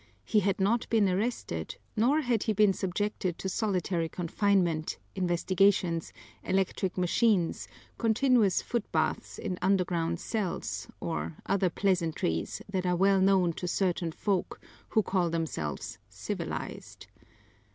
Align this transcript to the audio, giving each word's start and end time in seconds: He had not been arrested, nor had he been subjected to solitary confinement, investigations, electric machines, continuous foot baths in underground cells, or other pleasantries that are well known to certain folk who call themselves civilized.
He 0.25 0.39
had 0.39 0.59
not 0.59 0.89
been 0.89 1.07
arrested, 1.07 1.77
nor 1.95 2.21
had 2.21 2.41
he 2.41 2.53
been 2.53 2.73
subjected 2.73 3.37
to 3.37 3.47
solitary 3.47 4.09
confinement, 4.09 4.97
investigations, 5.13 6.11
electric 6.43 6.97
machines, 6.97 7.67
continuous 7.99 8.63
foot 8.63 8.91
baths 8.91 9.37
in 9.37 9.59
underground 9.61 10.19
cells, 10.19 10.87
or 10.99 11.37
other 11.45 11.69
pleasantries 11.69 12.63
that 12.67 12.87
are 12.87 12.95
well 12.95 13.21
known 13.21 13.53
to 13.53 13.67
certain 13.67 14.11
folk 14.11 14.59
who 14.89 15.03
call 15.03 15.29
themselves 15.29 15.99
civilized. 16.09 17.05